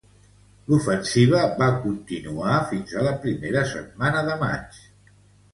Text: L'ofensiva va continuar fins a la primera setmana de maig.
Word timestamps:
L'ofensiva 0.71 1.41
va 1.59 1.67
continuar 1.83 2.55
fins 2.71 2.97
a 2.97 3.05
la 3.09 3.13
primera 3.27 3.65
setmana 3.75 4.25
de 4.31 4.39
maig. 4.47 4.85